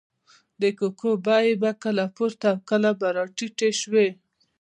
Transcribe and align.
د 0.61 0.63
کوکو 0.77 1.11
بیې 1.25 1.51
به 1.61 1.71
کله 1.83 2.05
پورته 2.15 2.47
او 2.53 2.57
کله 2.69 2.91
به 2.99 3.07
راټیټې 3.17 3.69
شوې. 3.81 4.07